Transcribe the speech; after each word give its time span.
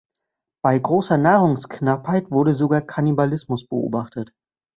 Bei 0.63 0.79
großer 0.79 1.19
Nahrungsknappheit 1.19 2.31
wurde 2.31 2.55
sogar 2.55 2.81
Kannibalismus 2.81 3.67
beobachtet. 3.67 4.33